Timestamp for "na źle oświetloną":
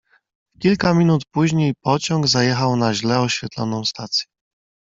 2.75-3.85